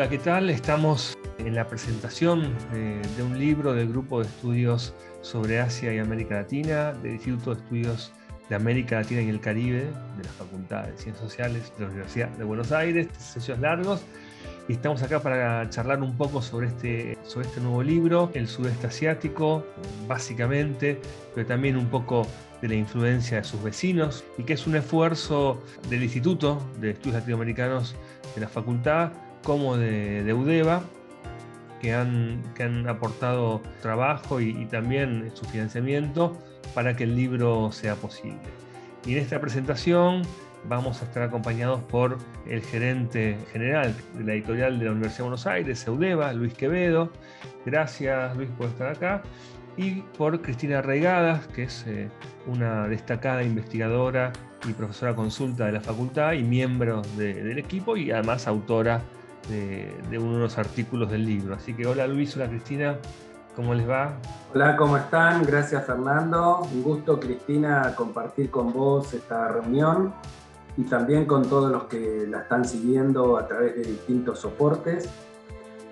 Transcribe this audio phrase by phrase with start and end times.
[0.00, 0.48] Hola, ¿qué tal?
[0.48, 6.36] Estamos en la presentación de, un libro del grupo de estudios sobre Asia y América
[6.36, 8.12] Latina del Instituto de Estudios
[8.48, 9.80] de América Latina y el Caribe
[10.16, 14.00] de la Facultad de Ciencias Sociales de la Universidad de Buenos Aires, sellos largos.
[14.68, 18.86] Y estamos acá para charlar un poco sobre este, sobre este nuevo libro, el sudeste
[18.86, 19.66] asiático,
[20.08, 20.98] básicamente,
[21.34, 22.26] pero también un poco
[22.62, 27.16] de la influencia de sus vecinos, y que es un esfuerzo del Instituto de Estudios
[27.16, 27.94] Latinoamericanos
[28.34, 29.12] de la Facultad
[29.42, 30.82] como de, de UDEVA,
[31.80, 36.38] que han, que han aportado trabajo y, también su financiamiento
[36.74, 38.38] para que el libro sea posible.
[39.06, 40.22] Y en esta presentación
[40.68, 45.22] vamos a estar acompañados por el gerente general de la editorial de la Universidad de
[45.22, 47.10] Buenos Aires, UDEVA, Luis Quevedo.
[47.64, 49.22] Gracias Luis por estar acá.
[49.76, 52.10] Y por Cristina Reigadas, que es eh,
[52.46, 54.32] una destacada investigadora
[54.68, 59.00] y profesora consulta de la facultad y miembro del equipo y además autora
[59.50, 61.54] de, de los artículos del libro.
[61.54, 62.98] Así que hola Luis, hola Cristina,
[63.56, 64.14] ¿cómo les va?
[64.54, 65.44] Hola, ¿cómo están?
[65.44, 66.60] Gracias Fernando.
[66.72, 70.12] Un gusto Cristina compartir con vos esta reunión
[70.76, 75.08] y también con todos los que la están siguiendo a través de distintos soportes.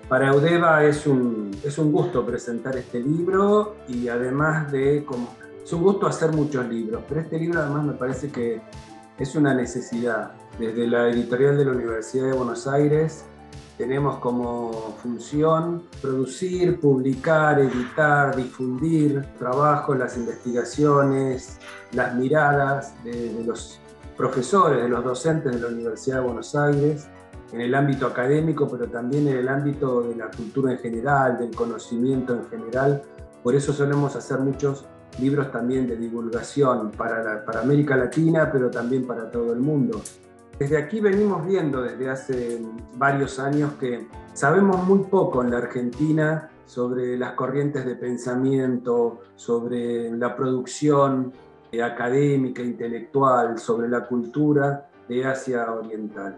[0.07, 5.71] Para Eudeva es un, es un gusto presentar este libro y además de, como, es
[5.71, 8.59] un gusto hacer muchos libros, pero este libro además me parece que
[9.19, 10.31] es una necesidad.
[10.57, 13.23] Desde la editorial de la Universidad de Buenos Aires
[13.79, 21.57] tenemos como función producir, publicar, editar, difundir trabajo, las investigaciones,
[21.93, 23.79] las miradas de, los
[24.17, 27.07] profesores, de los docentes de la Universidad de Buenos Aires,
[27.53, 31.55] en el ámbito académico, pero también en el ámbito de la cultura en general, del
[31.55, 33.01] conocimiento en general.
[33.41, 34.87] Por eso solemos hacer muchos
[35.21, 40.01] libros también de divulgación para, para América Latina, pero también para todo el mundo.
[40.59, 42.61] Desde aquí venimos viendo desde hace
[42.97, 50.11] varios años que sabemos muy poco en la Argentina sobre las corrientes de pensamiento, sobre
[50.11, 51.31] la producción
[51.81, 56.37] académica, intelectual, sobre la cultura de Asia Oriental.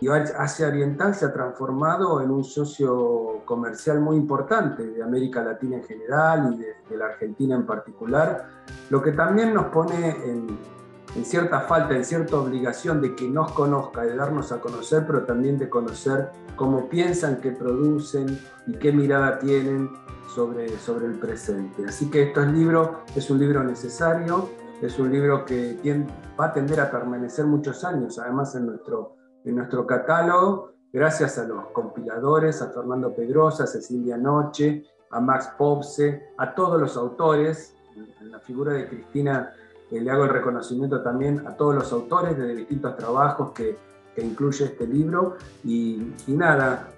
[0.00, 5.78] Y Asia Oriental se ha transformado en un socio comercial muy importante de América Latina
[5.78, 8.46] en general y de, de la Argentina en particular,
[8.90, 10.73] lo que también nos pone en,
[11.14, 15.24] en cierta falta, en cierta obligación de que nos conozca, de darnos a conocer, pero
[15.24, 19.90] también de conocer cómo piensan, qué producen y qué mirada tienen
[20.34, 21.84] sobre, sobre el presente.
[21.86, 24.48] Así que este libro es un libro necesario,
[24.82, 25.78] es un libro que
[26.38, 31.44] va a tender a permanecer muchos años, además en nuestro, en nuestro catálogo, gracias a
[31.44, 37.76] los compiladores, a Fernando Pedrosa, a Cecilia Noche, a Max Popse, a todos los autores,
[38.20, 39.52] en la figura de Cristina
[39.90, 43.76] le hago el reconocimiento también a todos los autores de distintos trabajos que,
[44.14, 45.36] que incluye este libro.
[45.64, 46.88] Y, nada,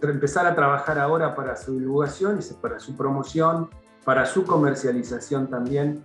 [0.00, 3.68] empezar a trabajar ahora para su divulgación y para su promoción,
[4.04, 6.02] para su comercialización también,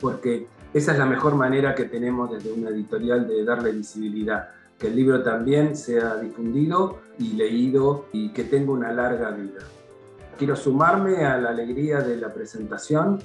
[0.00, 4.88] porque esa es la mejor manera que tenemos desde una editorial de darle visibilidad, que
[4.88, 9.60] el libro también sea difundido y leído y que tenga una larga vida.
[10.36, 13.20] Quiero sumarme a la alegría de la presentación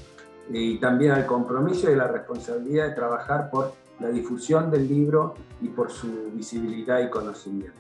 [0.50, 5.68] y también al compromiso y la responsabilidad de trabajar por la difusión del libro y
[5.68, 7.78] por su visibilidad y conocimiento.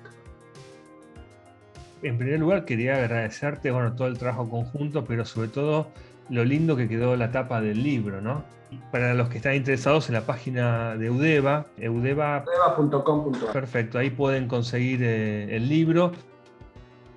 [2.01, 5.87] En primer lugar, quería agradecerte bueno, todo el trabajo conjunto, pero sobre todo
[6.29, 8.43] lo lindo que quedó la tapa del libro, ¿no?
[8.91, 13.51] Para los que están interesados en la página de Udeva, eudeva.com.ar.
[13.51, 16.11] Perfecto, ahí pueden conseguir eh, el libro.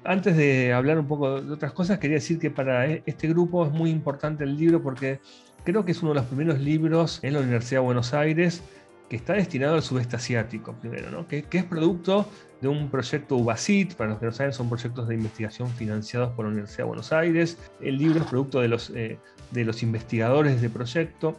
[0.05, 3.65] Antes de hablar un poco de otras cosas, quería decir que para e-, este grupo
[3.65, 5.21] es muy importante el libro porque
[5.65, 8.63] creo que es uno de los primeros libros en la Universidad de Buenos Aires
[9.09, 11.29] que está destinado al sudeste asiático, primero, ¿no?
[11.29, 12.27] que, es producto
[12.63, 16.47] de un proyecto UBASIT, para los que no saben, son proyectos de investigación financiados por
[16.47, 17.59] la Universidad de Buenos Aires.
[17.81, 19.19] El libro es producto de los, eh,
[19.51, 21.37] de los investigadores de proyecto.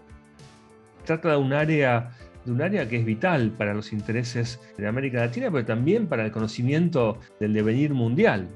[1.04, 2.12] Trata de un área
[2.46, 6.26] de un área que es vital para los intereses de América Latina, pero también para
[6.26, 8.48] el conocimiento del devenir mundial.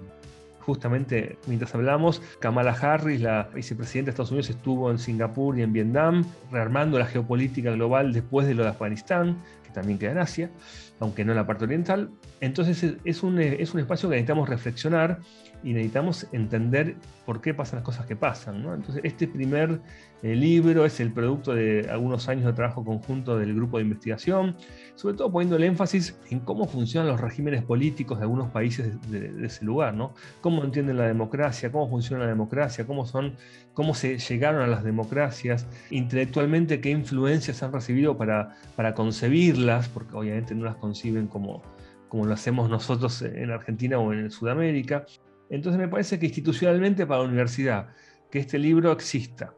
[0.67, 5.71] Justamente mientras hablamos, Kamala Harris, la vicepresidenta de Estados Unidos, estuvo en Singapur y en
[5.71, 10.51] Vietnam, rearmando la geopolítica global después de lo de Afganistán, que también queda en Asia,
[10.99, 12.09] aunque no en la parte oriental.
[12.41, 15.19] Entonces es un, es un espacio que necesitamos reflexionar
[15.63, 16.95] y necesitamos entender
[17.25, 18.57] por qué pasan las cosas que pasan.
[18.57, 19.81] Entonces, este primer
[20.23, 24.55] eh, libro es el producto de algunos años de trabajo conjunto del grupo de investigación,
[24.95, 29.45] sobre todo poniendo el énfasis en cómo funcionan los regímenes políticos de algunos países de,
[29.45, 30.13] ese lugar, ¿no?
[30.41, 33.35] cómo entienden la democracia, cómo funciona la democracia, cómo, son,
[33.73, 40.15] cómo se llegaron a las democracias, intelectualmente qué influencias han recibido para, para concebirlas, porque
[40.15, 41.61] obviamente no las conciben como
[42.09, 45.05] como lo hacemos nosotros en Argentina o en Sudamérica.
[45.49, 47.89] Entonces me parece que institucionalmente para la universidad,
[48.31, 49.53] que este libro exista,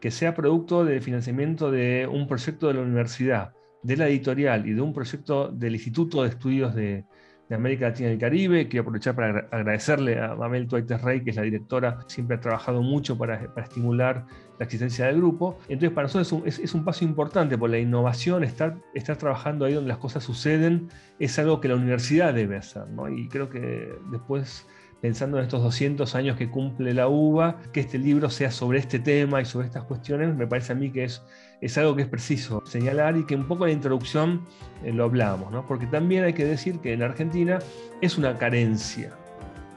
[0.00, 3.52] que sea producto del financiamiento de un proyecto de la universidad,
[3.82, 7.04] de la editorial y de un proyecto del Instituto de Estudios de,
[7.50, 8.68] América Latina y el Caribe.
[8.68, 12.82] Quiero aprovechar para agradecerle a Mabel Tuaites Rey, que es la directora, siempre ha trabajado
[12.82, 14.26] mucho para, estimular
[14.58, 15.58] la existencia del grupo.
[15.68, 19.88] Entonces, para nosotros es un, paso importante, por la innovación, estar, estar trabajando ahí donde
[19.88, 20.88] las cosas suceden,
[21.20, 22.86] es algo que la universidad debe hacer.
[23.14, 24.66] Y creo que después
[25.04, 28.98] pensando en estos 200 años que cumple la UBA, que este libro sea sobre este
[28.98, 31.22] tema y sobre estas cuestiones, me parece a mí que es,
[31.60, 34.46] es algo que es preciso señalar y que un poco en la introducción
[34.82, 35.66] eh, lo hablamos, ¿no?
[35.66, 37.58] porque también hay que decir que en Argentina
[38.00, 39.12] es una carencia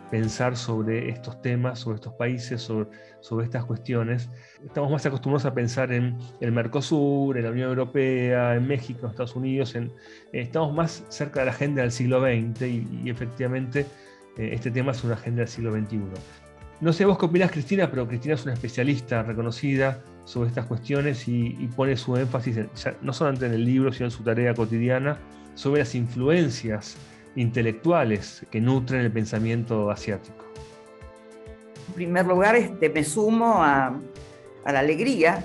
[0.09, 4.29] pensar sobre estos temas, sobre estos países, sobre, estas cuestiones.
[4.65, 9.09] Estamos más acostumbrados a pensar en el Mercosur, en la Unión Europea, en México, en
[9.09, 9.91] Estados Unidos, en,
[10.31, 14.06] estamos más cerca de la agenda del siglo XX y efectivamente eh,
[14.37, 15.99] este tema es una agenda del siglo XXI.
[16.79, 21.27] No sé vos qué opinás, Cristina, pero Cristina es una especialista reconocida sobre estas cuestiones
[21.27, 22.59] y, pone su énfasis
[23.01, 25.17] no solamente en el libro, sino en su tarea cotidiana,
[25.55, 26.97] sobre las influencias
[27.35, 30.45] intelectuales que nutren el pensamiento asiático.
[31.87, 33.95] En primer lugar, este, me sumo a,
[34.65, 35.43] la alegría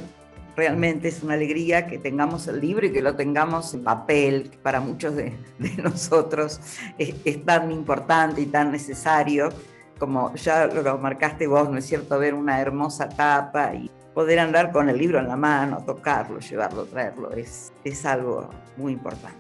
[0.56, 4.58] realmente es una alegría que tengamos el libro y que lo tengamos en papel, que
[4.58, 5.37] para muchos de,
[5.82, 6.60] nosotros
[6.99, 9.50] es, tan importante y tan necesario,
[9.99, 12.19] como ya lo marcaste vos, ¿no es cierto?
[12.19, 16.84] Ver una hermosa tapa y poder andar con el libro en la mano, tocarlo, llevarlo,
[16.84, 19.38] traerlo, es, es algo muy importante.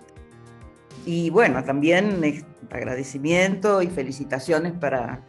[1.04, 2.22] Y bueno, también
[2.70, 5.20] agradecimiento y felicitaciones para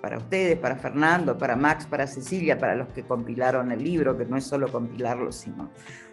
[0.00, 4.24] para ustedes, para Fernando, para Max, para Cecilia, para los que compilaron el libro, que
[4.24, 5.70] no es solo compilarlo, sino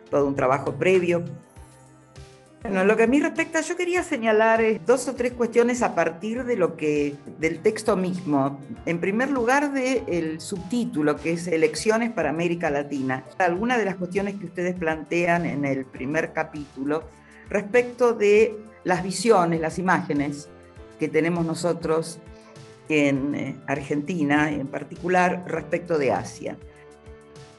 [0.10, 1.24] todo un trabajo previo.
[2.64, 5.94] Bueno, lo que a mí respecta, yo quería señalar eh, dos o tres cuestiones a
[5.96, 8.60] partir de lo que del texto mismo.
[8.86, 13.24] En primer lugar, del subtítulo que es Elecciones para América Latina.
[13.38, 17.04] Algunas de las cuestiones que ustedes plantean en el primer capítulo
[17.48, 20.50] respecto de las visiones, las imágenes
[21.00, 22.20] que tenemos nosotros
[22.90, 26.58] en eh, Argentina en particular respecto de Asia.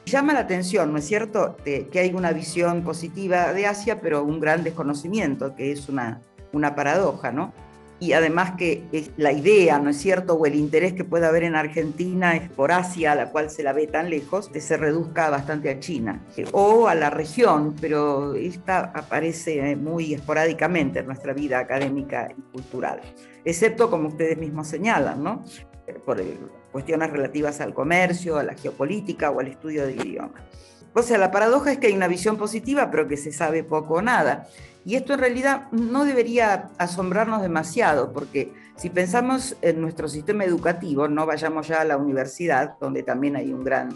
[0.05, 4.39] Llama la atención, ¿no es cierto?, que hay una visión positiva de Asia, pero un
[4.39, 6.21] gran desconocimiento, que es una,
[6.51, 7.53] una paradoja, ¿no?
[7.99, 11.55] y además que la idea, ¿no es cierto?, o el interés que puede haber en
[11.55, 15.29] Argentina es por Asia, a la cual se la ve tan lejos, que se reduzca
[15.29, 16.21] bastante a China,
[16.53, 23.01] o a la región, pero esta aparece muy esporádicamente en nuestra vida académica y cultural,
[23.45, 25.43] excepto como ustedes mismos señalan, ¿no?
[26.05, 26.21] por
[26.71, 30.33] cuestiones relativas al comercio, a la geopolítica o al estudio del idioma.
[30.93, 33.95] O sea, la paradoja es que hay una visión positiva, pero que se sabe poco
[33.95, 34.47] o nada.
[34.85, 41.07] Y esto en realidad no debería asombrarnos demasiado, porque si pensamos en nuestro sistema educativo,
[41.07, 43.89] no vayamos ya a la universidad, donde también hay un gran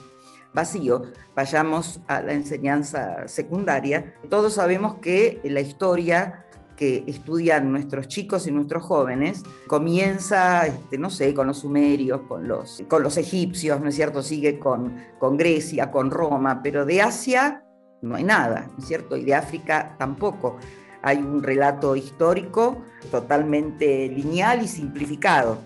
[0.54, 1.04] vacío,
[1.36, 6.46] vayamos a la enseñanza secundaria, todos sabemos que la historia
[6.76, 12.48] que estudian nuestros chicos y nuestros jóvenes comienza, este, no sé, con los sumerios, con
[12.48, 14.24] los, con los egipcios, ¿no es cierto?
[14.24, 17.64] Sigue con, con Grecia, con Roma, pero de Asia
[18.02, 19.18] no hay nada, ¿no es cierto?
[19.18, 20.58] Y de África tampoco.
[21.02, 22.82] Hay un relato histórico
[23.12, 25.58] totalmente lineal y simplificado.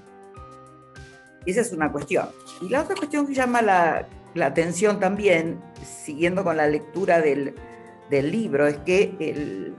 [1.46, 2.28] Esa es una cuestión.
[2.62, 4.08] Y la otra cuestión que llama la,
[4.42, 7.56] atención también, siguiendo con la lectura del,
[8.10, 9.74] libro, es que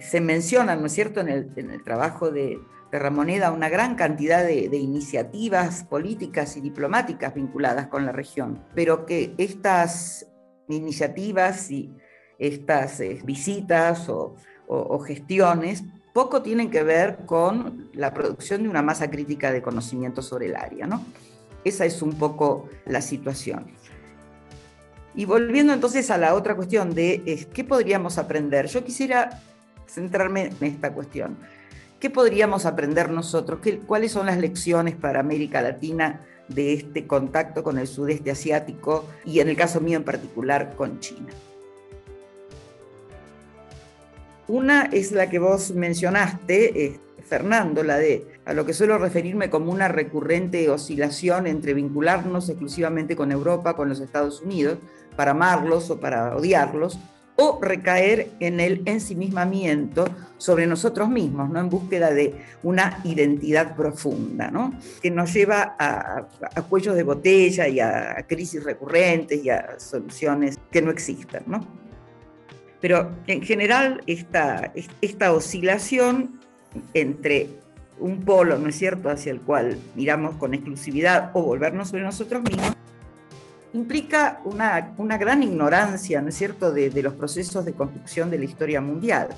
[0.00, 2.60] se menciona, ¿no es cierto?, en el, trabajo de,
[2.92, 9.32] Ramoneda una gran cantidad de, iniciativas políticas y diplomáticas vinculadas con la región, pero que
[9.38, 10.26] estas
[10.68, 11.94] iniciativas y
[12.38, 14.34] estas eh, visitas o,
[15.06, 20.46] gestiones poco tienen que ver con la producción de una masa crítica de conocimiento sobre
[20.46, 20.86] el área.
[20.86, 21.04] ¿no?
[21.64, 23.66] Esa es un poco la situación.
[25.14, 29.42] Y volviendo entonces a la otra cuestión de qué podríamos aprender, yo quisiera
[29.90, 31.36] centrarme en esta cuestión.
[31.98, 33.60] ¿Qué podríamos aprender nosotros?
[33.62, 39.04] ¿Qué, ¿Cuáles son las lecciones para América Latina de este contacto con el sudeste asiático
[39.24, 41.28] y en el caso mío en particular con China?
[44.48, 49.48] Una es la que vos mencionaste, eh, Fernando, la de a lo que suelo referirme
[49.48, 54.78] como una recurrente oscilación entre vincularnos exclusivamente con Europa, con los Estados Unidos,
[55.14, 56.98] para amarlos o para odiarlos,
[57.40, 60.04] o recaer en el ensimismamiento
[60.36, 61.58] sobre nosotros mismos, ¿no?
[61.58, 64.74] en búsqueda de una identidad profunda, ¿no?
[65.00, 70.58] que nos lleva a, a, cuellos de botella y a crisis recurrentes y a soluciones
[70.70, 71.44] que no existan.
[71.46, 71.66] ¿no?
[72.80, 76.40] Pero en general esta, esta oscilación
[76.92, 77.48] entre
[77.98, 82.42] un polo, ¿no es cierto?, hacia el cual miramos con exclusividad o volvernos sobre nosotros
[82.42, 82.74] mismos,
[83.72, 88.38] implica una, una gran ignorancia, ¿no es cierto?, de, de los procesos de construcción de
[88.38, 89.28] la historia mundial.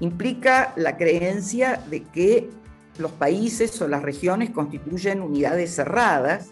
[0.00, 2.50] Implica la creencia de que
[2.98, 6.50] los países o las regiones constituyen unidades cerradas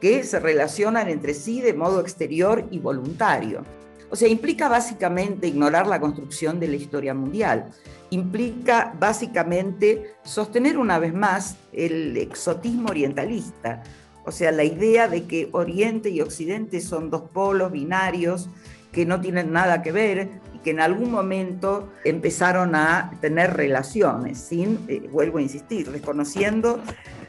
[0.00, 3.64] que se relacionan entre sí de modo exterior y voluntario.
[4.10, 7.70] O sea, implica básicamente ignorar la construcción de la historia mundial.
[8.10, 13.82] Implica básicamente sostener una vez más el exotismo orientalista,
[14.24, 18.48] o sea, la idea de que Oriente y Occidente son dos polos binarios
[18.92, 24.38] que no tienen nada que ver y que en algún momento empezaron a tener relaciones,
[24.38, 26.80] sin, eh, vuelvo a insistir, desconociendo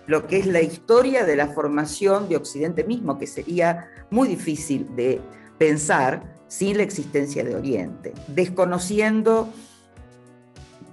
[0.08, 4.88] lo que es la historia de la formación de Occidente mismo, que sería muy difícil
[4.96, 5.20] de
[5.58, 9.50] pensar sin la existencia de Oriente, desconociendo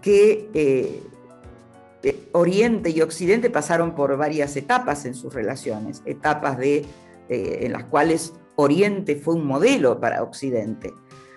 [0.01, 1.03] que eh,
[2.33, 6.85] Oriente y Occidente pasaron por varias etapas en sus relaciones, etapas de,
[7.29, 10.93] eh, en las cuales Oriente fue un modelo para Occidente,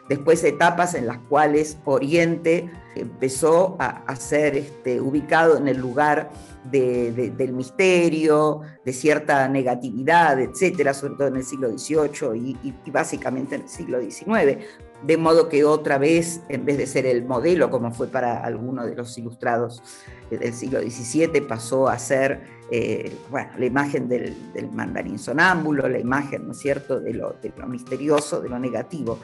[0.09, 6.29] después etapas en las cuales Oriente empezó a, ser este, ubicado en el lugar
[6.71, 13.61] del misterio, de cierta negatividad, etcétera, sobre todo en el siglo XVIII y, básicamente en
[13.61, 14.65] el siglo XIX.
[15.05, 18.87] De modo que otra vez, en vez de ser el modelo, como fue para algunos
[18.87, 19.83] de los ilustrados
[20.31, 24.35] del siglo XVII, pasó a ser eh, bueno, la imagen del,
[24.71, 27.35] mandarín sonámbulo, la imagen, ¿no es cierto?, de lo,
[27.67, 29.19] misterioso, de lo negativo.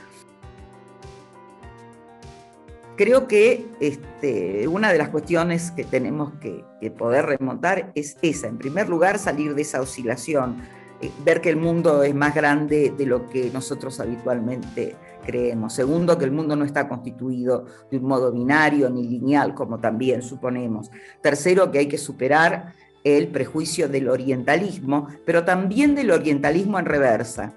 [2.96, 8.48] Creo que este, una de las cuestiones que tenemos que, poder remontar es esa.
[8.48, 10.62] En primer lugar, salir de esa oscilación,
[11.02, 15.74] eh, ver que el mundo es más grande de lo que nosotros habitualmente creemos.
[15.74, 20.22] Segundo, que el mundo no está constituido de un modo binario ni lineal, como también
[20.22, 20.92] suponemos.
[21.22, 22.74] Tercero, que hay que superar
[23.04, 27.54] el prejuicio del orientalismo, pero también del orientalismo en reversa.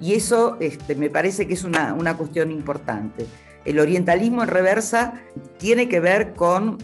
[0.00, 3.26] Y eso este, me parece que es una, una cuestión importante.
[3.64, 5.14] El orientalismo en reversa
[5.58, 6.78] tiene que ver con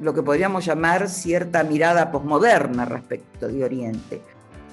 [0.00, 4.22] lo que podríamos llamar cierta mirada posmoderna respecto de Oriente.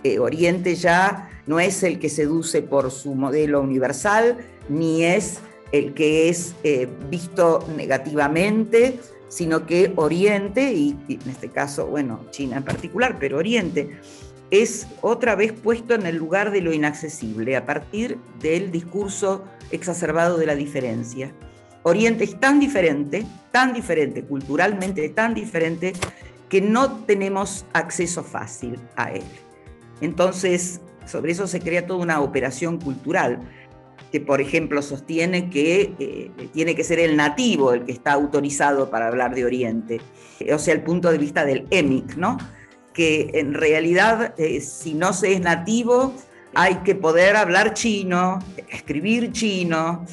[0.04, 4.38] Eh, Oriente ya no es el que seduce por su modelo universal,
[4.70, 5.40] ni es
[5.72, 12.58] el que es eh, visto negativamente, sino que Oriente, y, en este caso, bueno, China
[12.58, 14.00] en particular, pero Oriente,
[14.50, 20.38] es otra vez puesto en el lugar de lo inaccesible a partir del discurso exacerbado
[20.38, 21.34] de la diferencia.
[21.84, 25.94] Oriente es tan diferente, tan diferente, culturalmente tan diferente,
[26.48, 29.24] que no tenemos acceso fácil a él.
[30.00, 33.42] Entonces, sobre eso se crea toda una operación cultural
[34.12, 38.90] que, por ejemplo, sostiene que eh, tiene que ser el nativo el que está autorizado
[38.90, 40.02] para hablar de Oriente,
[40.54, 42.38] o sea, el punto de vista del EMIC, ¿no?
[42.94, 46.14] Que en realidad, eh, si no se es nativo,
[46.56, 48.40] hay que poder hablar chino,
[48.70, 50.06] escribir chino,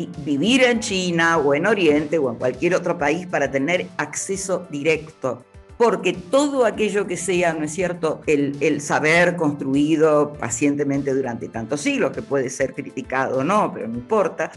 [0.00, 4.66] y vivir en China o en Oriente o en cualquier otro país para tener acceso
[4.70, 5.44] directo.
[5.80, 11.80] Porque todo aquello que sea, ¿no es cierto?, el, el saber construido pacientemente durante tantos
[11.80, 14.52] siglos, que puede ser criticado o no, pero no importa,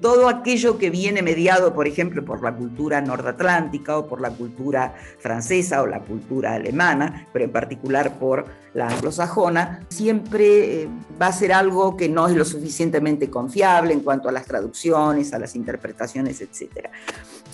[0.00, 4.94] todo aquello que viene mediado, por ejemplo, por la cultura nordatlántica o por la cultura
[5.18, 10.88] francesa o la cultura alemana, pero en particular por la anglosajona, siempre eh,
[11.20, 15.34] va a ser algo que no es lo suficientemente confiable en cuanto a las traducciones,
[15.34, 16.88] a las interpretaciones, etc.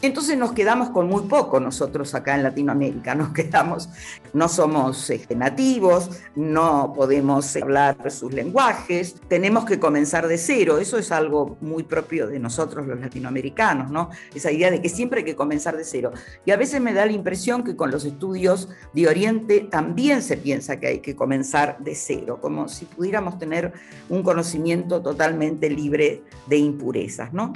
[0.01, 3.89] Entonces nos quedamos con muy poco nosotros acá en Latinoamérica, nos quedamos,
[4.33, 10.99] no somos este, nativos, no podemos hablar sus lenguajes, tenemos que comenzar de cero, eso
[10.99, 14.11] es algo muy propio de nosotros los latinoamericanos, ¿no?
[14.33, 16.13] Esa idea de que siempre hay que comenzar de cero.
[16.45, 20.37] Y a veces me da la impresión que con los estudios de Oriente también se
[20.37, 23.73] piensa que hay que comenzar de cero, como si pudiéramos tener
[24.09, 27.53] un conocimiento totalmente libre de impurezas, ¿no?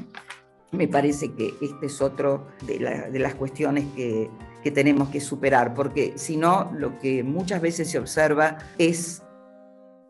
[0.72, 4.30] Me parece que este es otro de, las cuestiones que,
[4.74, 9.22] tenemos que superar, porque si no, lo que muchas veces se observa es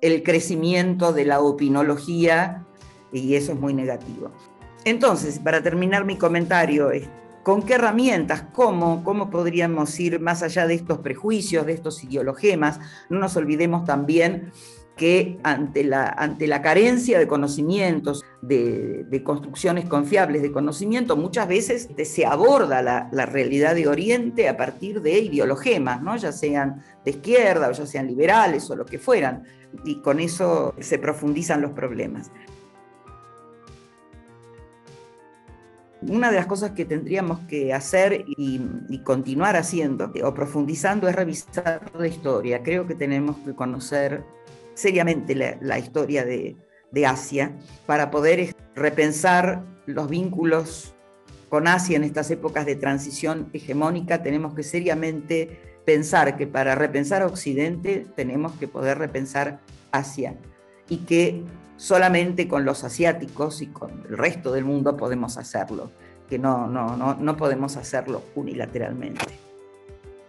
[0.00, 2.66] el crecimiento de la opinología
[3.12, 4.30] y eso es muy negativo.
[4.84, 6.90] Entonces, para terminar mi comentario,
[7.42, 12.78] ¿con qué herramientas, cómo, cómo podríamos ir más allá de estos prejuicios, de estos ideologemas?
[13.08, 14.52] No nos olvidemos también
[14.96, 21.88] que ante la, ante la carencia de conocimientos, de, construcciones confiables de conocimiento, muchas veces
[22.04, 26.16] se aborda la, realidad de Oriente a partir de ideologemas, ¿no?
[26.16, 29.44] ya sean de izquierda o ya sean liberales o lo que fueran,
[29.84, 32.30] y con eso se profundizan los problemas.
[36.02, 41.92] Una de las cosas que tendríamos que hacer y, continuar haciendo o profundizando es revisar
[41.96, 42.62] la historia.
[42.64, 44.24] Creo que tenemos que conocer
[44.74, 46.56] seriamente la, historia de,
[46.90, 50.94] de Asia para poder repensar los vínculos
[51.48, 54.22] con Asia en estas épocas de transición hegemónica.
[54.22, 59.60] Tenemos que seriamente pensar que para repensar Occidente tenemos que poder repensar
[59.90, 60.36] Asia
[60.88, 61.42] y que
[61.76, 65.90] solamente con los asiáticos y con el resto del mundo podemos hacerlo,
[66.28, 69.41] que no, no, no, no podemos hacerlo unilateralmente.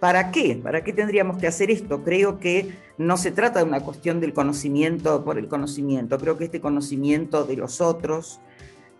[0.04, 0.60] ¿Para qué?
[0.62, 2.04] ¿Para qué tendríamos que hacer esto?
[2.04, 6.44] Creo que no se trata de una cuestión del conocimiento por el conocimiento, creo que
[6.44, 8.42] este conocimiento de los otros,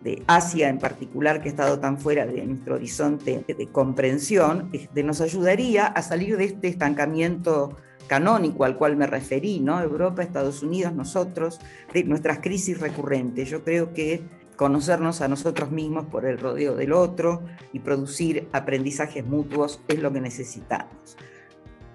[0.00, 5.02] de Asia en particular, que ha estado tan fuera de nuestro horizonte de comprensión, este,
[5.02, 9.82] nos ayudaría a salir de este estancamiento canónico al cual me referí, ¿no?
[9.82, 11.60] Europa, Estados Unidos, nosotros,
[11.92, 13.50] de nuestras crisis recurrentes.
[13.50, 14.22] Yo creo que
[14.56, 17.42] conocernos a nosotros mismos por el rodeo del otro
[17.72, 21.16] y producir aprendizajes mutuos es lo que necesitamos.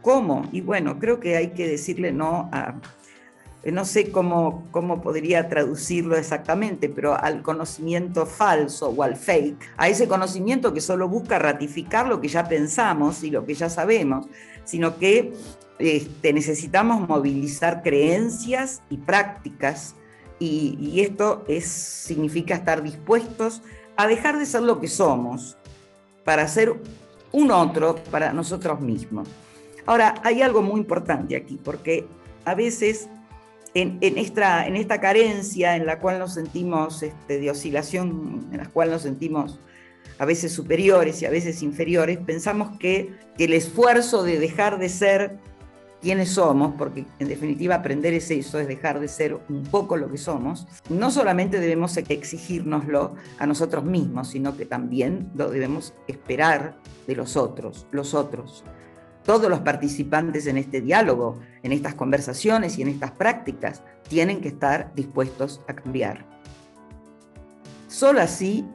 [0.01, 0.47] ¿Cómo?
[0.51, 2.75] Y bueno, creo que hay que decirle no a,
[3.65, 9.89] no sé cómo, cómo podría traducirlo exactamente, pero al conocimiento falso o al fake, a
[9.89, 14.27] ese conocimiento que solo busca ratificar lo que ya pensamos y lo que ya sabemos,
[14.63, 15.33] sino que
[15.79, 19.95] este, necesitamos movilizar creencias y prácticas
[20.39, 23.61] y, esto es, significa estar dispuestos
[23.97, 25.57] a dejar de ser lo que somos
[26.23, 26.73] para ser
[27.31, 29.27] un otro para nosotros mismos.
[29.85, 32.05] Ahora, hay algo muy importante aquí, porque
[32.45, 33.09] a veces
[33.73, 38.65] en, esta, en esta, carencia en la cual nos sentimos este, de oscilación, en la
[38.69, 39.59] cual nos sentimos
[40.17, 45.37] a veces superiores y a veces inferiores, pensamos que el esfuerzo de dejar de ser
[46.01, 50.09] quiénes somos, porque en definitiva aprender es eso, es dejar de ser un poco lo
[50.09, 56.77] que somos, no solamente debemos exigírnoslo a nosotros mismos, sino que también lo debemos esperar
[57.07, 58.63] de los otros, los otros.
[59.25, 64.47] Todos los participantes en este diálogo, en estas conversaciones y en estas prácticas tienen que
[64.47, 66.25] estar dispuestos a cambiar.
[67.87, 68.65] Solo así,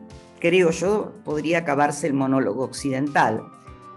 [0.40, 3.42] creo yo, podría acabarse el monólogo occidental,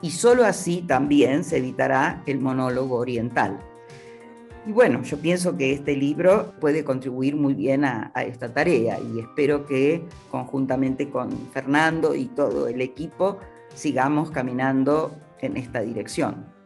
[0.02, 3.60] y solo así también se evitará el monólogo oriental.
[4.68, 9.20] Y bueno, yo pienso que este libro puede contribuir muy bien a, esta tarea y
[9.20, 13.40] espero que conjuntamente con Fernando y todo el equipo
[13.74, 16.58] sigamos caminando en esta dirección.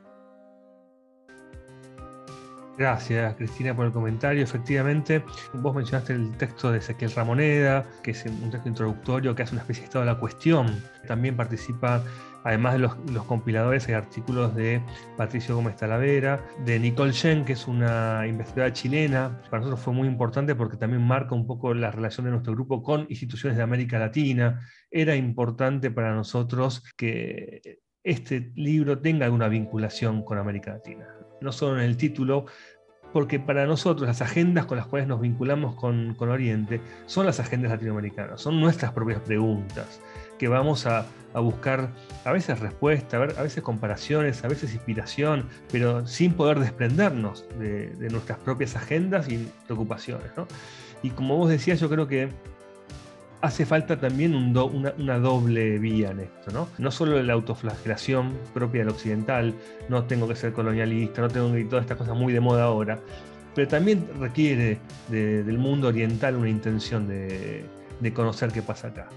[2.75, 4.41] Gracias, Cristina, por el comentario.
[4.41, 9.53] Efectivamente, vos mencionaste el texto de Ezequiel Ramoneda, que es un texto introductorio que hace
[9.53, 10.81] una especie de estado de la cuestión.
[11.05, 12.03] También participa
[12.43, 14.81] Además de los, compiladores, hay artículos de
[15.15, 19.41] Patricio Gómez Talavera, de Nicole Shen, que es una investigadora chilena.
[19.49, 22.81] Para nosotros fue muy importante porque también marca un poco la relación de nuestro grupo
[22.81, 24.59] con instituciones de América Latina.
[24.89, 31.07] Era importante para nosotros que este libro tenga alguna vinculación con América Latina.
[31.41, 32.45] No solo en el título,
[33.13, 37.39] porque para nosotros las agendas con las cuales nos vinculamos con, con Oriente son las
[37.39, 40.01] agendas latinoamericanas, son nuestras propias preguntas
[40.41, 41.91] que vamos a, buscar
[42.25, 48.39] a veces respuesta, a, veces comparaciones, a veces inspiración, pero sin poder desprendernos de, nuestras
[48.39, 50.31] propias agendas y preocupaciones.
[51.03, 52.29] Y como vos decías, yo creo que
[53.41, 56.67] hace falta también una, doble vía en esto, ¿no?
[56.79, 59.53] No solo la autoflagelación propia del occidental,
[59.89, 62.99] no tengo que ser colonialista, no tengo que todas estas cosas muy de moda ahora,
[63.53, 67.63] pero también requiere del mundo oriental una intención de,
[67.99, 69.07] de conocer qué pasa acá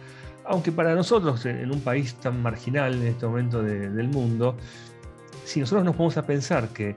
[0.47, 4.57] aunque para nosotros, en un país tan marginal en este momento del mundo,
[5.45, 6.97] si nosotros nos ponemos a pensar que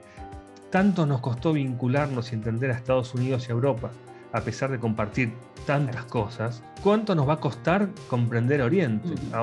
[0.70, 3.90] tanto nos costó vincularnos y entender a Estados Unidos y a Europa,
[4.32, 5.32] a pesar de compartir
[5.66, 9.42] tantas cosas, ¿cuánto nos va a costar comprender Oriente, a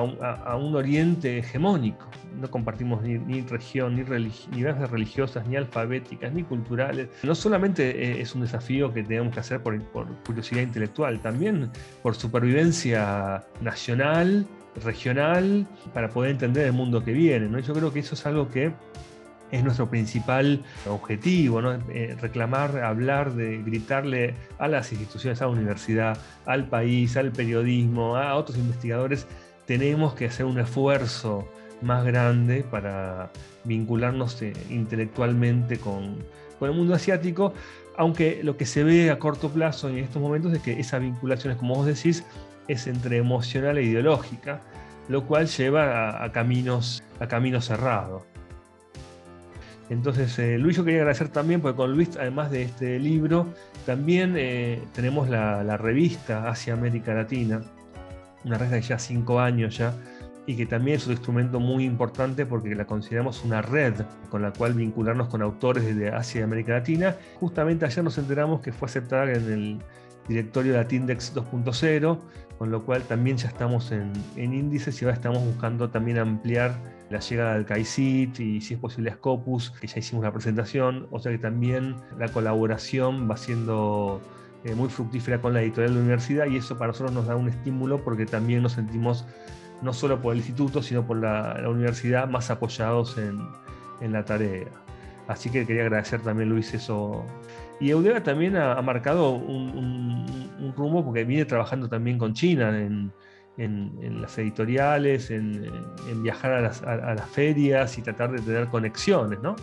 [0.56, 2.06] un, Oriente hegemónico?
[2.40, 7.08] No compartimos ni, región, ni, ni bases religiosas, ni alfabéticas, ni culturales.
[7.22, 11.70] No solamente eh, es un desafío que tenemos que hacer por, por curiosidad intelectual, también
[12.02, 14.46] por supervivencia nacional,
[14.84, 17.48] regional, para poder entender el mundo que viene.
[17.48, 17.58] ¿no?
[17.58, 18.72] Yo creo que eso es algo que
[19.50, 26.18] es nuestro principal objetivo, eh, reclamar, hablar, de gritarle a las instituciones, a la universidad,
[26.44, 29.26] al país, al periodismo, a otros investigadores,
[29.66, 31.48] tenemos que hacer un esfuerzo
[31.82, 33.30] más grande para
[33.64, 36.16] vincularnos eh, intelectualmente con,
[36.60, 37.52] el mundo asiático,
[37.98, 41.52] aunque lo que se ve a corto plazo en estos momentos es que esa vinculación,
[41.52, 42.24] es como vos decís,
[42.66, 44.62] es entre emocional e ideológica,
[45.08, 47.02] lo cual lleva a caminos
[47.60, 48.22] cerrados.
[49.88, 53.46] Entonces, eh, Luis, yo quería agradecer también, porque con Luis, además de este libro,
[53.84, 57.60] también eh, tenemos la, revista Hacia América Latina,
[58.44, 59.94] una red de ya cinco años ya,
[60.46, 63.94] y que también es un instrumento muy importante porque la consideramos una red
[64.30, 67.16] con la cual vincularnos con autores de Asia y América Latina.
[67.40, 69.78] Justamente ayer nos enteramos que fue aceptada en el
[70.28, 72.18] directorio de Latindex 2.0,
[72.58, 76.74] con lo cual también ya estamos en, índices y ahora estamos buscando también ampliar
[77.10, 81.06] la llegada del CAICIT y si es posible a Scopus, que ya hicimos la presentación,
[81.10, 84.20] o sea que también la colaboración va siendo
[84.64, 87.36] eh, muy fructífera con la editorial de la universidad y eso para nosotros nos da
[87.36, 89.24] un estímulo porque también nos sentimos
[89.82, 93.38] no solo por el instituto, sino por la, universidad más apoyados en,
[94.00, 94.66] en, la tarea.
[95.28, 97.24] Así que quería agradecer también, Luis, eso.
[97.78, 100.26] Y Eudeva también ha, marcado un,
[100.58, 103.12] un, rumbo porque viene trabajando también con China en,
[103.58, 105.70] en, las editoriales, en,
[106.22, 109.56] viajar a las, a las, ferias y tratar de tener conexiones, ¿no?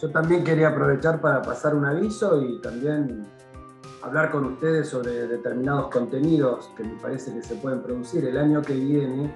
[0.00, 3.24] Yo también quería aprovechar para pasar un aviso y también
[4.02, 8.24] hablar con ustedes sobre determinados contenidos que me parece que se pueden producir.
[8.24, 9.32] El año que viene,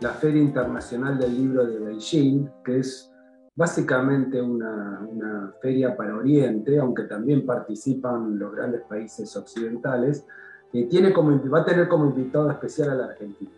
[0.00, 3.10] la Feria Internacional del Libro de Beijing, que es
[3.56, 10.26] básicamente una, una feria para Oriente, aunque también participan los grandes países occidentales,
[10.72, 13.50] eh, tiene como, va a tener como invitado especial a la Argentina.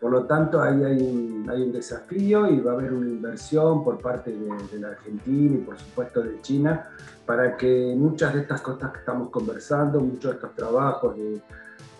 [0.00, 3.82] Por lo tanto, ahí hay un, hay un desafío y va a haber una inversión
[3.82, 6.88] por parte de, la Argentina y por supuesto de China
[7.26, 11.40] para que muchas de estas cosas que estamos conversando, muchos de estos trabajos de,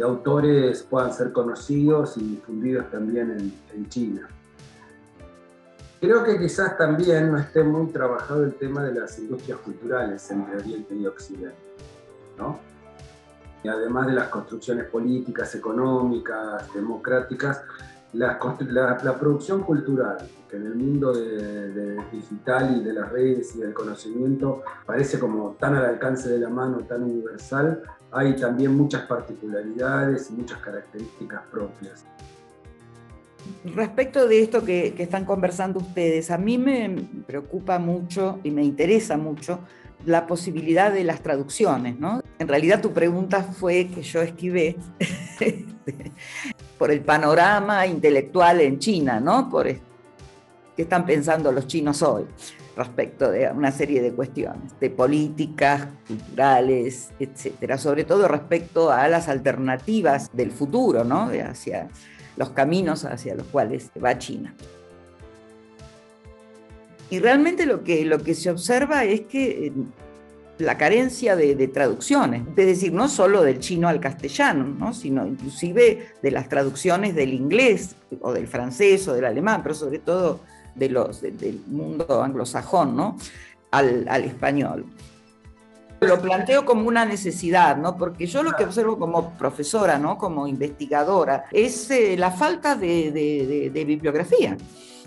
[0.00, 4.28] autores puedan ser conocidos y difundidos también en, en China.
[6.00, 10.56] Creo que quizás también no esté muy trabajado el tema de las industrias culturales entre
[10.56, 11.56] Oriente y Occidente,
[12.38, 12.60] ¿no?
[13.62, 17.62] Y además de las construcciones políticas, económicas, democráticas,
[18.12, 18.38] la,
[19.18, 20.18] producción cultural,
[20.48, 21.12] que en el mundo
[22.10, 26.48] digital y de las redes y del conocimiento parece como tan al alcance de la
[26.48, 32.04] mano, tan universal, hay también muchas particularidades y muchas características propias.
[33.64, 38.62] Respecto de esto que, que están conversando ustedes, a mí me preocupa mucho y me
[38.62, 39.60] interesa mucho
[40.04, 42.22] la posibilidad de las traducciones, ¿no?
[42.38, 44.76] En realidad tu pregunta fue que yo esquivé
[46.78, 49.48] por el panorama intelectual en China, ¿no?
[49.50, 52.26] Por qué están pensando los chinos hoy
[52.76, 59.28] respecto de una serie de cuestiones, de políticas, culturales, etcétera, sobre todo respecto a las
[59.28, 61.28] alternativas del futuro, ¿no?
[61.44, 61.88] hacia
[62.36, 64.54] los caminos hacia los cuales va China.
[67.10, 69.72] Y realmente lo que, lo que se observa es que eh,
[70.58, 76.30] la carencia de, traducciones, es decir, no solo del chino al castellano, sino inclusive de
[76.30, 80.40] las traducciones del inglés o del francés o del alemán, pero sobre todo
[80.74, 83.16] de los, del mundo anglosajón ¿no?
[83.70, 84.84] al, español.
[86.00, 87.96] Lo planteo como una necesidad, ¿no?
[87.96, 90.18] porque yo lo que observo como profesora, ¿no?
[90.18, 94.56] como investigadora, es eh, la falta de bibliografía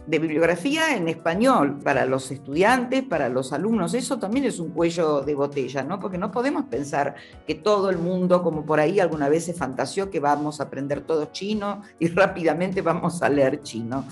[0.07, 3.93] de bibliografía en español para los estudiantes, para los alumnos.
[3.93, 5.99] Eso también es un cuello de botella, ¿no?
[5.99, 10.09] Porque no podemos pensar que todo el mundo, como por ahí alguna vez se fantaseó,
[10.09, 14.05] que vamos a aprender todo chino y rápidamente vamos a leer chino.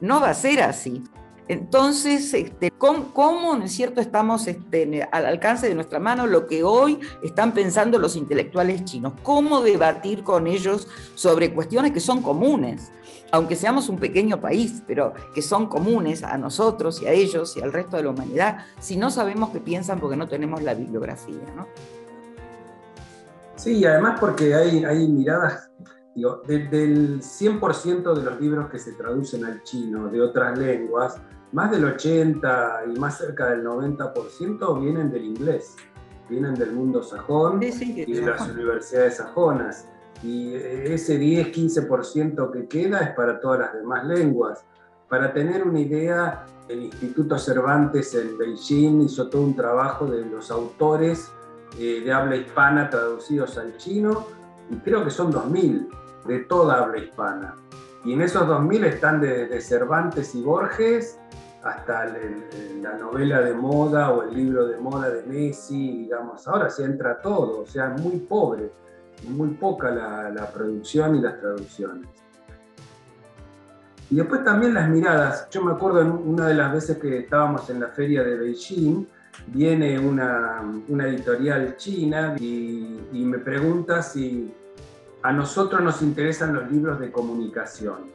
[0.00, 1.02] No va a ser así.
[1.48, 6.64] Entonces, este, ¿cómo, ¿no es cierto?, estamos este, al alcance de nuestra mano lo que
[6.64, 9.12] hoy están pensando los intelectuales chinos.
[9.22, 12.90] ¿Cómo debatir con ellos sobre cuestiones que son comunes?
[13.34, 17.62] aunque seamos un pequeño país, pero que son comunes a nosotros y a ellos y
[17.62, 21.42] al resto de la humanidad, si no sabemos qué piensan porque no tenemos la bibliografía.
[21.56, 21.66] ¿no?
[23.56, 25.68] Sí, y además porque hay, miradas,
[26.14, 31.20] digo, del 100% de los libros que se traducen al chino de otras lenguas,
[31.54, 35.76] más del 80 y más cerca del 90% vienen del inglés,
[36.28, 39.88] vienen del mundo sajón y de las universidades sajonas
[40.22, 44.64] y ese 10-15% que queda es para todas las demás lenguas.
[45.08, 50.50] Para tener una idea, el Instituto Cervantes en Beijing hizo todo un trabajo de los
[50.50, 51.30] autores
[51.78, 54.26] eh, de habla hispana traducidos al chino,
[54.70, 55.88] y creo que son 2.000
[56.26, 57.54] de toda habla hispana.
[58.04, 61.18] Y en esos 2.000 están de, Cervantes y Borges
[61.64, 62.06] hasta
[62.80, 67.20] la novela de moda o el libro de moda de Messi, digamos, ahora se entra
[67.20, 68.70] todo, o sea, muy pobre
[69.28, 72.08] muy poca la, producción y las traducciones.
[74.10, 75.48] Y después también las miradas.
[75.50, 79.06] Yo me acuerdo en una de las veces que estábamos en la feria de Beijing,
[79.46, 84.52] viene una, editorial china y, me pregunta si
[85.22, 88.12] a nosotros nos interesan los libros de comunicación.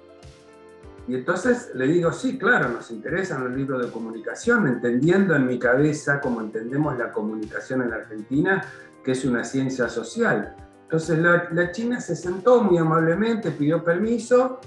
[1.09, 5.57] Y entonces le digo, sí, claro, nos interesan los libros de comunicación, entendiendo en mi
[5.57, 8.63] cabeza, como entendemos la comunicación en Argentina,
[9.03, 14.59] que es una ciencia social Entonces la, China se sentó muy amablemente, pidió permiso,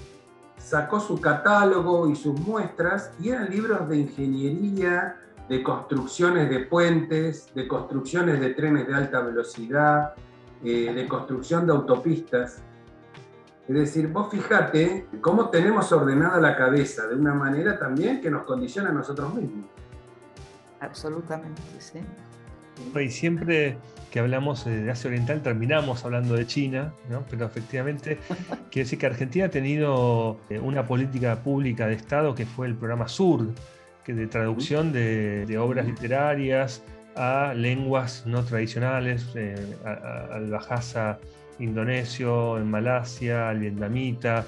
[0.57, 5.15] sacó su catálogo y sus muestras y eran libros de ingeniería,
[5.47, 10.13] de construcciones de puentes, de construcciones de trenes de alta velocidad,
[10.61, 12.61] eh, de construcción de autopistas.
[13.67, 18.43] Es decir, vos fíjate cómo tenemos ordenada la cabeza de una manera también que nos
[18.43, 19.65] condiciona a nosotros mismos.
[20.81, 21.99] Absolutamente, sí.
[22.99, 23.77] Y siempre
[24.11, 27.23] que hablamos de Asia Oriental terminamos hablando de China, ¿no?
[27.29, 28.19] pero efectivamente
[28.69, 32.75] quiere decir que Argentina ha tenido eh, una política pública de Estado que fue el
[32.75, 33.53] programa SUR,
[34.03, 36.83] que de traducción de, obras literarias
[37.15, 41.19] a lenguas no tradicionales, eh, al Bahasa
[41.59, 44.45] indonesio, en Malasia, al vietnamita,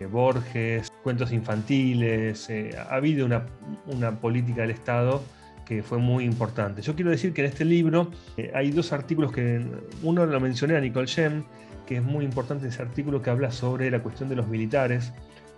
[0.00, 2.48] eh, Borges, cuentos infantiles.
[2.76, 5.22] ha habido una, política del Estado
[5.64, 6.80] que fue muy importante.
[6.80, 9.62] Yo quiero decir que en este libro eh, hay dos artículos que
[10.02, 11.44] uno lo mencioné a Nicole Shem,
[11.86, 15.12] que es muy importante ese artículo que habla sobre la cuestión de los militares,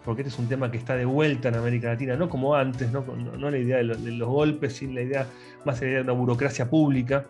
[0.05, 2.91] porque este es un tema que está de vuelta en América Latina, no como antes,
[2.91, 3.05] no,
[3.51, 5.27] la idea de, de, los golpes, sino la idea
[5.65, 7.27] más la idea de una burocracia pública,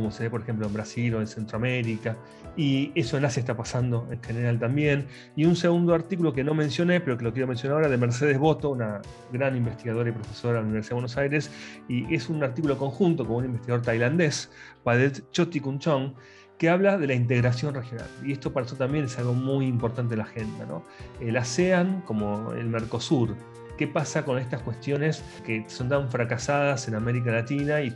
[0.00, 2.16] como se ve por ejemplo en Brasil o en Centroamérica,
[2.56, 5.06] y eso en Asia está pasando en general también.
[5.36, 8.38] Y un segundo artículo que no mencioné, pero que lo quiero mencionar ahora, de Mercedes
[8.38, 9.00] Boto, una
[9.32, 11.50] gran investigadora y profesora de la Universidad de Buenos Aires,
[11.88, 14.50] y es un artículo conjunto con un investigador tailandés,
[14.82, 16.14] Padet Chotikunchong,
[16.58, 18.06] que habla de la integración regional.
[18.22, 20.66] Y esto para eso también es algo muy importante en la agenda.
[20.66, 20.84] ¿no?
[21.18, 23.34] El ASEAN, como el Mercosur,
[23.80, 27.94] qué pasa con estas cuestiones que son tan fracasadas en América Latina y,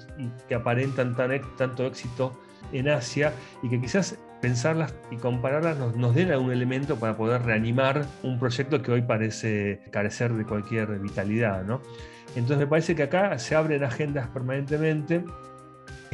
[0.49, 2.41] que aparentan tan, tanto éxito
[2.73, 8.07] en Asia y que quizás pensarlas y compararlas nos, den algún elemento para poder reanimar
[8.23, 11.65] un proyecto que hoy parece carecer de cualquier vitalidad.
[11.65, 11.83] ¿no?
[12.35, 15.23] Entonces me parece que acá se abren agendas permanentemente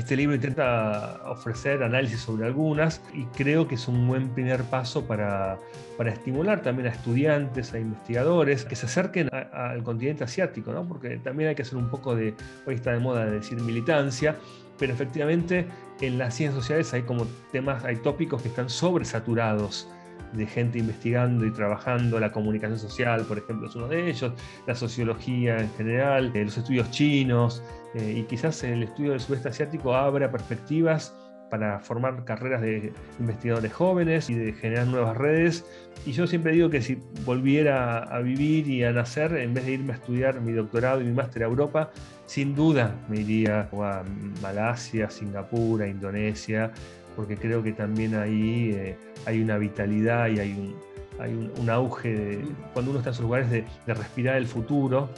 [0.01, 5.07] este libro intenta ofrecer análisis sobre algunas y creo que es un buen primer paso
[5.07, 5.59] para,
[5.99, 10.89] para estimular también a estudiantes, a investigadores que se acerquen al continente asiático, ¿no?
[10.89, 12.35] porque también hay que hacer un poco de,
[12.67, 14.37] hoy está de moda decir militancia,
[14.79, 15.67] pero efectivamente
[16.01, 19.87] en las ciencias sociales hay como temas, hay tópicos que están sobresaturados
[20.33, 24.33] de gente investigando y trabajando, la comunicación social, por ejemplo, es uno de ellos,
[24.67, 27.63] la sociología en general, eh, los estudios chinos,
[27.95, 31.15] eh, y quizás el estudio del sudeste asiático abra perspectivas
[31.51, 35.67] para formar carreras de investigadores jóvenes y de generar nuevas redes.
[36.07, 39.73] Y yo siempre digo que si volviera a vivir y a nacer, en vez de
[39.73, 41.91] irme a estudiar mi doctorado y mi máster a Europa,
[42.25, 44.05] sin duda me iría a
[44.41, 46.71] Malasia, Singapur, a Indonesia,
[47.17, 48.97] porque creo que también ahí eh,
[49.27, 50.75] hay una vitalidad y hay un,
[51.19, 52.41] hay un, auge,
[52.73, 55.11] cuando uno está en esos lugares, de, de, respirar el futuro,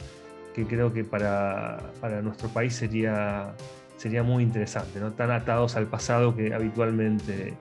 [0.53, 3.53] que creo que para, para, nuestro país sería,
[3.97, 5.13] sería muy interesante, ¿no?
[5.13, 7.53] tan atados al pasado que habitualmente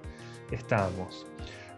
[0.50, 1.26] estamos.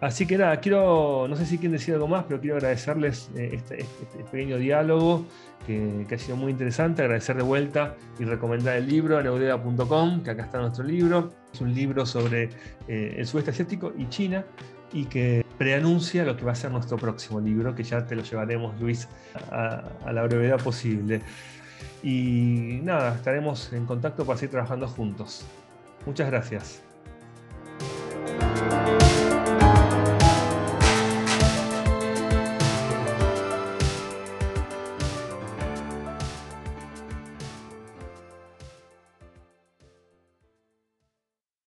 [0.05, 3.53] Así que nada, quiero, no sé si quieren decir algo más, pero quiero agradecerles eh,
[3.55, 5.25] este, este, este, pequeño diálogo
[5.67, 10.31] que, ha sido muy interesante, agradecer de vuelta y recomendar el libro en eudea.com, que
[10.31, 11.33] acá está nuestro libro.
[11.55, 12.51] Es un libro sobre
[12.87, 14.45] eh, el sudeste asiático y China
[14.93, 18.23] y que preanuncia lo que va a ser nuestro próximo libro, que ya te lo
[18.23, 19.09] llevaremos, Luis,
[19.51, 21.23] a, a la brevedad posible.
[22.03, 25.47] Y nada, estaremos en contacto para seguir trabajando juntos.
[26.05, 26.94] Muchas gracias.